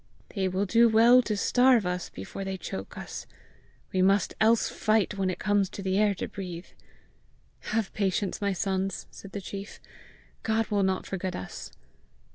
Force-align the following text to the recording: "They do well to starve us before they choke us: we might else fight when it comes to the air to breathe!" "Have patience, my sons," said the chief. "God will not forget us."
"They 0.33 0.47
do 0.47 0.89
well 0.89 1.21
to 1.21 1.37
starve 1.37 1.85
us 1.85 2.09
before 2.09 2.43
they 2.43 2.57
choke 2.57 2.97
us: 2.97 3.27
we 3.93 4.01
might 4.01 4.33
else 4.41 4.67
fight 4.67 5.13
when 5.15 5.29
it 5.29 5.37
comes 5.37 5.69
to 5.69 5.83
the 5.83 5.99
air 5.99 6.15
to 6.15 6.27
breathe!" 6.27 6.65
"Have 7.69 7.93
patience, 7.93 8.41
my 8.41 8.51
sons," 8.51 9.05
said 9.11 9.31
the 9.31 9.41
chief. 9.41 9.79
"God 10.41 10.65
will 10.69 10.81
not 10.81 11.05
forget 11.05 11.35
us." 11.35 11.71